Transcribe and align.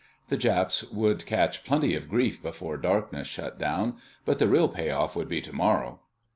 The 0.29 0.35
Japs 0.37 0.83
would 0.89 1.27
catch 1.27 1.63
plenty 1.63 1.93
of 1.93 2.09
grief 2.09 2.41
before 2.41 2.75
darkness 2.77 3.27
shut 3.27 3.59
down, 3.59 3.97
but 4.25 4.39
the 4.39 4.47
real 4.47 4.67
pay 4.67 4.89
off 4.89 5.15
would 5.15 5.29
be 5.29 5.41
tomorrow. 5.41 5.99